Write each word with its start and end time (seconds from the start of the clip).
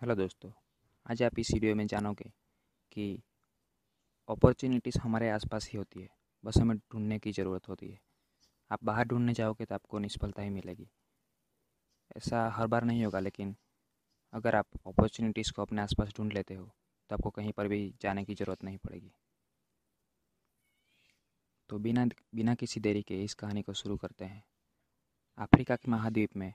Hello 0.00 0.14
दोस्तों, 0.14 0.50
आज 1.06 1.22
आप 1.22 1.38
इस 1.38 1.50
वीडियो 1.52 1.74
में 1.74 1.86
जानोगे 1.86 2.28
कि 2.92 3.04
अपॉर्चुनिटीज़ 4.28 4.98
हमारे 4.98 5.30
आसपास 5.30 5.68
ही 5.68 5.78
होती 5.78 6.00
है। 6.00 6.08
बस 6.44 6.56
हमें 6.56 6.76
ढूँढने 6.76 7.18
की 7.18 7.32
ज़रूरत 7.32 7.68
होती 7.68 7.88
है। 7.88 7.98
आप 8.70 8.84
बाहर 8.84 9.04
ढूँढने 9.04 9.32
जाओगे 9.34 9.64
तो 9.64 9.74
आपको 9.74 9.98
निष्फलता 9.98 10.42
ही 10.42 10.50
मिलेगी। 10.50 10.88
ऐसा 12.16 12.46
हर 12.48 12.66
बार 12.66 12.84
नहीं 12.84 13.04
होगा, 13.04 13.20
लेकिन 13.20 13.54
अगर 14.34 14.56
आप 14.56 14.66
अपॉर्चुनिटीज़ 14.86 15.52
को 15.52 15.62
अपने 15.62 15.82
आसपास 15.82 16.12
ढूंढ 16.16 16.32
लेते 16.32 16.54
हो 16.54 16.64
तो 17.10 17.16
आपको 17.16 17.30
कहीं 17.30 17.52
पर 17.52 17.68
भी 17.68 17.92
जाने 18.02 18.24
की 18.24 18.34
ज़रूरत 18.34 18.64
नहीं 18.64 18.78
पड़ेगी। 18.78 19.12
तो 21.70 21.78
बिना 21.78 22.06
बिना 22.06 22.54
किसी 22.54 22.80
देरी 22.80 23.02
के 23.02 23.22
इस 23.24 23.34
कहानी 23.34 23.62
को 23.62 23.72
शुरू 23.74 23.96
करते 23.96 24.24
हैं। 24.24 24.42
अफ्रीका 25.38 25.76
के 25.76 25.90
महाद्वीप 25.90 26.36
में 26.36 26.52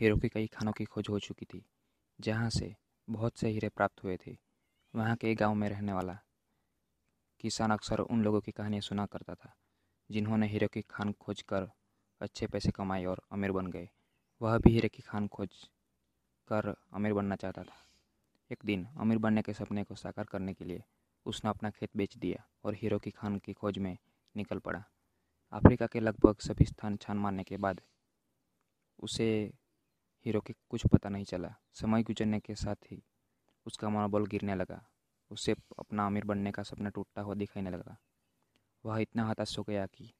हीरो 0.00 0.16
की 0.16 0.28
कई 0.28 0.46
खानों 0.48 0.72
की 0.72 0.84
खोज 0.86 1.08
हो 1.10 1.18
चुकी 1.20 1.44
थी, 1.44 1.64
जहाँ 2.18 2.50
से 2.50 2.74
बहुत 3.08 3.38
से 3.38 3.48
हीरे 3.48 3.68
प्राप्त 3.68 4.02
हुए 4.04 4.16
थे। 4.16 4.36
वहाँ 4.94 5.16
के 5.16 5.34
गाँव 5.34 5.54
में 5.54 5.68
रहने 5.68 5.92
वाला 5.92 6.18
किसान 7.40 7.70
अक्सर 7.70 7.98
उन 7.98 8.22
लोगों 8.22 8.40
की 8.40 8.52
कहानियाँ 8.52 8.80
सुना 8.80 9.06
करता 9.06 9.34
था, 9.34 9.52
जिन्होंने 10.10 10.46
हीरे 10.46 10.66
की 10.66 10.82
खान 10.82 11.12
खोज 11.12 11.42
कर 11.42 11.68
अच्छे 12.20 12.46
पैसे 12.46 12.70
कमाए 12.70 13.04
और 13.04 13.22
अमीर 13.32 13.52
बन 13.52 13.66
गए। 13.66 13.88
वह 14.42 14.58
भी 14.58 14.70
हीरे 14.70 14.88
की 14.88 15.02
खान 15.02 15.28
खोज 15.28 15.48
कर 16.48 16.74
अमीर 16.92 17.12
बनना 17.12 17.36
चाहता 17.36 17.62
था। 17.62 17.76
एक 18.50 18.64
दिन 18.64 18.86
अमीर 18.96 19.18
बनने 19.18 19.42
के 19.42 19.52
सपने 19.52 19.84
को 19.84 19.94
साकार 19.94 20.24
करने 20.24 20.54
के 20.54 20.64
लिए 20.64 20.82
उसने 21.26 21.50
अपना 21.50 21.70
खेत 21.70 21.90
बेच 21.96 22.16
दिया 22.16 22.44
और 22.64 22.74
हीरो 22.74 22.98
की 22.98 23.10
खान 23.10 23.38
की 23.38 23.52
खोज 23.52 23.78
में 23.78 23.96
निकल 24.34 24.58
पड़ा। 24.58 24.84
अफ्रीका 25.52 25.86
के 25.86 26.00
लगभग 26.00 26.38
सभी 26.38 26.64
स्थान 26.64 26.96
छान 26.96 27.16
मारने 27.16 27.44
के 27.44 27.56
बाद 27.56 27.80
उसे 28.98 29.28
हीरो 30.26 30.40
के 30.40 30.54
कुछ 30.70 30.86
पता 30.86 31.08
नहीं 31.08 31.24
चला। 31.24 31.48
समय 31.72 32.02
गुजरने 32.02 32.38
के 32.40 32.54
साथ 32.54 32.90
ही 32.90 33.02
उसका 33.66 33.88
मनोबल 33.88 34.26
गिरने 34.26 34.54
लगा। 34.54 34.80
उसे 35.30 35.54
अपना 35.78 36.06
अमीर 36.06 36.24
बनने 36.24 36.50
का 36.50 36.62
सपना 36.62 36.88
टूटता 36.88 37.22
हुआ 37.22 37.34
दिखाने 37.34 37.70
लगा। 37.70 37.96
वह 38.84 38.98
इतना 38.98 39.28
हताश 39.28 39.58
हो 39.58 39.62
गया 39.62 39.86
कि 39.86 40.10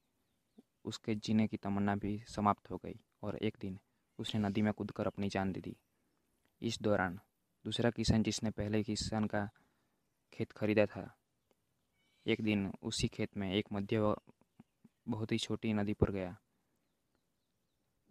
उसके 0.85 1.15
जीने 1.15 1.47
की 1.47 1.57
तमन्ना 1.57 1.95
भी 1.95 2.17
समाप्त 2.27 2.71
हो 2.71 2.77
गई 2.77 2.99
और 3.23 3.37
एक 3.37 3.57
दिन 3.61 3.77
उसने 4.19 4.41
नदी 4.41 4.61
में 4.61 4.71
कूदकर 4.73 5.07
अपनी 5.07 5.29
जान 5.29 5.51
दे 5.51 5.61
दी। 5.61 5.75
इस 6.61 6.81
दौरान 6.81 7.19
दूसरा 7.65 7.89
किसान 7.89 8.23
जिसने 8.23 8.51
पहले 8.51 8.83
किसान 8.83 9.25
का 9.27 9.47
खेत 10.33 10.51
खरीदा 10.51 10.85
था, 10.85 11.17
एक 12.25 12.41
दिन 12.41 12.71
उसी 12.81 13.07
खेत 13.07 13.37
में 13.37 13.51
एक 13.53 13.73
मध्य 13.73 14.15
बहुत 15.07 15.31
ही 15.31 15.37
छोटी 15.37 15.73
नदी 15.73 15.93
पर 15.93 16.11
गया। 16.11 16.35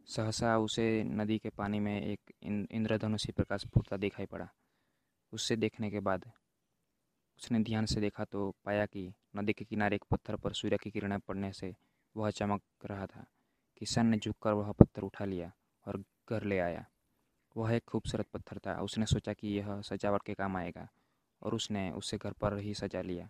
सहसा 0.08 0.56
उसे 0.58 1.02
नदी 1.04 1.38
के 1.38 1.50
पानी 1.50 1.78
में 1.80 2.00
एक 2.02 2.32
इंद्रधनुषी 2.44 3.32
प्रकाश 3.32 3.66
फूटता 3.66 3.96
दिखाई 3.96 4.26
पड़ा। 4.26 4.48
उससे 5.32 5.56
देखने 5.56 5.90
के 5.90 6.00
बाद 6.00 6.30
उसने 7.38 7.58
ध्यान 7.58 7.86
से 7.86 8.00
देखा 8.00 8.24
तो 8.24 8.50
पाया 8.64 8.86
कि 8.86 9.12
नदी 9.36 9.52
के 9.52 9.64
किनारे 9.64 9.96
एक 9.96 10.04
पत्थर 10.10 10.36
पर 10.36 10.52
सूर्य 10.52 10.76
की 10.82 10.90
किरणें 10.90 11.18
पड़ने 11.20 11.52
से 11.52 11.74
वह 12.16 12.30
चमक 12.30 12.62
रहा 12.84 13.06
था 13.06 13.26
किसान 13.80 14.06
ने 14.06 14.18
झुककर 14.18 14.52
वह 14.52 14.72
पत्थर 14.72 15.02
उठा 15.02 15.24
लिया 15.24 15.52
और 15.86 16.02
घर 16.30 16.44
ले 16.44 16.58
आया। 16.58 16.86
वह 17.56 17.74
एक 17.74 17.84
खूबसूरत 17.84 18.26
पत्थर 18.32 18.58
था। 18.58 18.80
उसने 18.80 19.06
सोचा 19.06 19.32
कि 19.32 19.48
यह 19.48 19.80
सजावट 19.82 20.22
के 20.22 20.34
काम 20.34 20.56
आएगा 20.56 20.88
और 21.42 21.54
उसने 21.54 21.90
उसे 21.90 22.18
घर 22.18 22.32
पर 22.32 22.58
ही 22.58 22.74
सजा 22.74 23.02
लिया। 23.02 23.28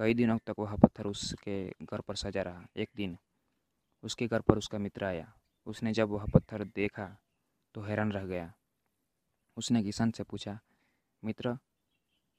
कई 0.00 0.14
दिनों 0.14 0.38
तक 0.38 0.54
वह 0.58 0.76
पत्थर 0.76 1.06
उसके 1.06 1.68
घर 1.82 2.00
पर 2.00 2.16
सजा 2.16 2.42
रहा। 2.42 2.66
एक 2.76 2.90
दिन 2.96 3.16
उसके 4.04 4.26
घर 4.26 4.40
पर 4.40 4.58
उसका 4.58 4.78
मित्र 4.78 5.04
आया। 5.04 5.32
उसने 5.70 5.92
जब 5.92 6.08
वह 6.08 6.24
पत्थर 6.34 6.64
देखा 6.64 7.18
तो 7.74 7.80
हैरान 7.80 8.12
रह 8.12 8.24
गया। 8.26 8.52
उसने 9.56 9.82
किसान 9.82 10.10
से 10.10 10.22
पूछा, 10.22 10.58
मित्र, 11.24 11.58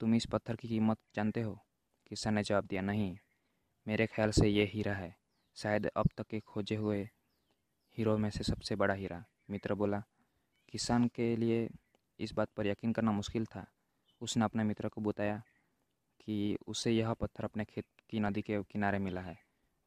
तुम 0.00 0.14
इस 0.14 0.26
पत्थर 0.26 0.56
की 0.56 0.68
कीमत 0.68 0.98
जानते 1.14 1.42
हो? 1.42 1.58
किसान 2.06 2.34
ने 2.34 2.42
जवाब 2.42 2.66
दिया, 2.66 2.82
नहीं। 2.82 3.18
मेरे 3.88 4.06
ख्याल 4.06 4.30
से 4.30 4.48
ये 4.48 4.64
हीरा 4.64 4.94
है। 4.94 5.16
शायद 5.56 5.86
अब 5.86 6.10
तक 6.18 6.26
के 6.26 6.40
खोजे 6.40 6.76
हुए 6.76 7.10
हीरो 7.98 8.18
में 8.18 8.30
से 8.30 8.44
सबसे 8.44 8.76
बड़ा 8.76 8.94
हीरा। 8.94 9.24
मित्र 9.50 9.74
बोला 9.74 10.02
किसान 10.68 11.08
के 11.08 11.36
लिए 11.36 11.68
इस 12.18 12.32
बात 12.32 12.48
पर 12.50 12.66
यकीन 12.66 12.92
करना 12.92 13.12
मुश्किल 13.12 13.46
था। 13.46 13.66
उसने 14.20 14.44
अपने 14.44 14.64
मित्र 14.64 14.88
को 14.88 15.00
बताया 15.00 15.42
कि 16.20 16.58
उसे 16.66 16.92
यह 16.92 17.12
पत्थर 17.12 17.44
अपने 17.44 17.64
खेत 17.64 17.86
की 18.10 18.20
नदी 18.20 18.42
के 18.42 18.62
किनारे 18.62 18.98
मिला 18.98 19.20
है। 19.20 19.38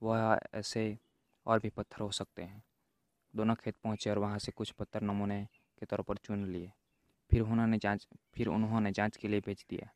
वह 0.04 0.40
ऐसे 0.54 1.00
और 1.46 1.60
भी 1.60 1.70
पत्थर 1.70 2.02
हो 2.02 2.12
सकते 2.12 2.44
हैं। 2.44 2.64
दोनों 3.36 3.56
खेत 3.56 3.76
पहुँचे 3.84 4.10
और 4.10 4.18
वहाँ 4.18 4.40
से 4.40 4.52
कुछ 4.52 4.72
पत्थर 4.72 5.02
नमूने 5.02 5.44
के 5.80 5.86
तौर 5.86 6.02
पर 6.02 6.18
चुन 6.18 6.46
लिए। 6.46 6.72
फिर 7.32 7.42
उन्होंने 7.42 7.78
जाँच 7.78 8.08
फिर 8.34 8.48
उन्होंने 8.48 8.92
जाँच 8.92 9.18
के 9.18 9.28
लिए 9.28 9.40
भेज 9.40 9.66
दिया। 9.70 9.90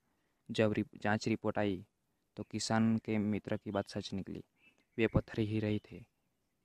जब 0.50 0.74
रि, 0.74 0.84
जाँच 1.02 1.28
रिपोर्ट 1.28 1.58
आई 1.58 1.86
तो 2.38 2.44
किसान 2.44 2.98
के 2.98 3.18
मित्र 3.18 3.58
की 3.58 3.72
बात 3.72 3.90
सच 3.90 4.14
निकली। 4.14 4.44
वे 4.98 5.08
पत्थर 5.08 5.40
ही 5.40 5.60
रही 5.60 5.80
थे। 5.92 6.04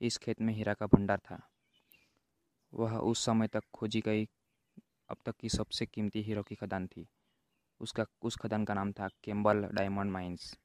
इस 0.01 0.19
खेत 0.19 0.41
में 0.41 0.53
हीरा 0.55 0.75
का 0.75 0.87
भंडार 0.87 1.19
था। 1.19 1.41
वह 2.73 2.97
उस 2.99 3.25
समय 3.25 3.49
तक 3.49 3.63
खोजी 3.75 4.01
गई 4.01 4.25
अब 5.11 5.17
तक 5.27 5.37
की 5.37 5.49
सबसे 5.49 5.87
कीमती 5.87 6.23
हीरो 6.23 6.43
की 6.43 6.55
खदान 6.55 6.87
थी। 6.87 7.07
उसका 7.81 8.05
उस 8.23 8.37
खदान 8.37 8.65
का 8.65 8.75
नाम 8.75 8.93
था 8.93 9.09
केम्बल 9.25 9.69
डायमंड 9.73 10.11
माइंस। 10.11 10.57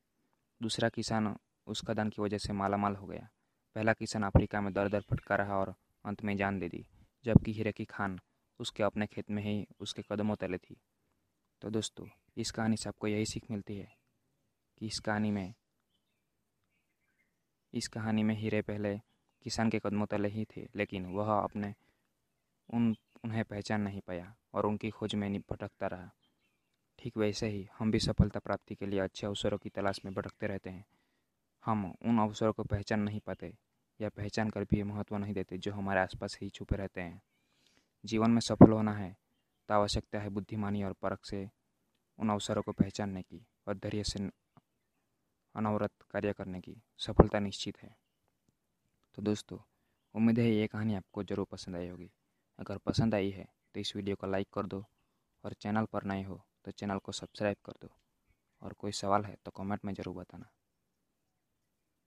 दूसरा 0.62 0.90
किसान 0.90 1.36
उस 1.68 1.82
खदान 1.82 2.10
की 2.10 2.22
वजह 2.22 2.38
से 2.38 2.54
मालामाल 2.54 2.96
हो 2.96 3.08
गया। 3.08 3.30
पहला 3.76 3.94
किसान 3.94 4.24
अफ्रीका 4.24 4.62
में 4.62 4.74
दर 4.74 4.90
दर 4.90 5.02
फटका 5.02 5.36
रहा 5.36 5.58
और 5.58 5.74
अंत 6.06 6.24
में 6.24 6.38
जान 6.38 6.60
दे 6.60 6.70
दी, 6.70 6.86
जबकि 7.26 7.54
हीरे 7.54 7.72
की 7.72 7.86
खान 7.86 8.20
उसके 8.60 8.84
अपने 8.84 9.08
खेत 9.08 9.32
में 9.32 9.44
ही 9.44 9.68
उसके 9.80 10.02
कदमों 10.02 10.36
तले 10.36 10.58
थी। 10.58 10.82
तो 11.62 11.70
दोस्तों, 11.70 12.08
इस 12.38 12.52
कहानी 12.52 12.78
से 12.78 12.90
आपको 12.90 13.08
यही 13.08 13.26
सीख 13.26 13.52
मिलती 13.52 13.78
है 13.78 13.98
कि 14.78 14.88
इस 14.88 15.00
कहानी 15.00 15.32
में, 15.32 15.54
इस 17.74 17.88
कहानी 17.88 18.24
में 18.24 18.36
हीरे 18.36 18.62
पहले 18.62 18.98
किसान 19.44 19.70
के 19.70 19.80
कदमों 19.80 20.06
तले 20.06 20.28
ही 20.28 20.46
थे, 20.46 20.68
लेकिन 20.76 21.06
वह 21.06 21.34
अपने 21.34 21.74
उन, 22.70 22.96
उन्हें 23.24 23.44
पहचान 23.46 23.82
नहीं 23.82 24.02
पाया 24.02 24.36
और 24.54 24.66
उनकी 24.66 24.90
खोज 24.90 25.16
में 25.16 25.40
भटकता 25.40 25.88
रहा। 25.88 26.10
ठीक 27.00 27.18
वैसे 27.18 27.48
ही 27.48 27.68
हम 27.80 27.92
भी 27.92 28.00
सफलता 28.00 28.40
प्राप्ति 28.40 28.76
के 28.76 28.86
लिए 28.86 29.00
अच्छे 29.00 29.28
अवसरों 29.28 29.58
की 29.58 29.70
तलाश 29.70 30.00
में 30.06 30.14
भटकते 30.14 30.48
रहते 30.48 30.70
हैं। 30.70 30.86
हम 31.66 31.86
उन 31.86 32.20
अवसरों 32.20 32.54
को 32.54 32.64
पहचान 32.64 33.00
नहीं 33.00 33.20
पाते 33.20 33.54
या 34.00 34.10
पहचान 34.10 34.50
कर 34.50 34.64
भी 34.66 34.82
महत्व 34.86 35.18
नहीं 35.18 35.34
देते 35.34 35.58
जो 35.58 35.72
हमारे 35.74 36.00
आसपास 36.02 36.38
ही 36.42 36.50
छुपे 36.50 36.76
रहते 36.76 37.02
हैं। 37.02 37.22
जीवन 38.06 38.32
में 38.32 38.40
सफल 38.42 38.72
होना 38.72 38.94
है 38.94 39.16
तो 39.70 39.74
आवश्यकता 39.74 40.20
है 40.20 40.30
बुद्धिमानी 40.30 40.84
और 40.84 40.94
परख 41.02 41.26
से 41.26 41.48
उन 42.20 42.30
अवसरों 42.30 42.62
को 42.62 42.72
पहचानने 42.74 43.22
की 43.22 43.46
और 43.68 43.78
धैर्य 43.78 44.04
से 44.06 44.20
अनवरत 45.56 45.92
कार्य 46.12 46.34
करने 46.34 46.60
की 46.62 46.76
सफलता 47.02 47.40
निश्चित 47.40 47.78
है। 47.78 47.96
तो 49.18 49.22
दोस्तों, 49.22 49.58
उम्मीद 50.16 50.40
है 50.40 50.50
ये 50.50 50.68
कहानी 50.68 50.96
आपको 50.96 51.24
ज़रूर 51.24 51.46
पसंद 51.52 51.76
आई 51.76 51.88
होगी। 51.88 52.10
अगर 52.60 52.78
पसंद 52.80 53.16
आई 53.16 53.30
है 53.32 53.48
तो 53.76 53.80
इस 53.80 53.96
वीडियो 53.96 54.16
को 54.16 54.28
लाइक 54.28 54.48
कर 54.54 54.66
दो 54.66 54.84
और 55.44 55.54
चैनल 55.56 55.86
पर 55.86 56.04
नए 56.06 56.24
हो 56.24 56.42
तो 56.66 56.72
चैनल 56.72 56.98
को 57.00 57.12
सब्सक्राइब 57.12 57.58
कर 57.66 57.74
दो। 57.82 57.90
और 58.62 58.74
कोई 58.74 58.92
सवाल 58.94 59.26
है 59.26 59.36
तो 59.46 59.52
कमेंट 59.52 59.86
में 59.86 59.94
ज़रूर 59.94 60.16
बताना। 60.16 60.50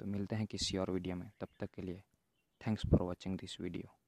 तो 0.02 0.08
मिलते 0.08 0.36
हैं 0.36 0.46
किसी 0.46 0.76
और 0.78 0.90
वीडियो 0.90 1.16
में। 1.16 1.30
तब 1.40 1.48
तक 1.60 1.70
के 1.70 1.82
लिए 1.82 2.02
thanks 2.60 2.86
for 2.86 3.02
watching 3.02 3.38
this 3.38 3.60
video 3.60 4.01